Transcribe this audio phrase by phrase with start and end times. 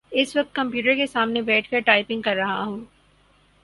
[0.11, 2.79] اس وقت کمپیوٹر کے سامنے بیٹھ کر ٹائپنگ کر رہا ہوں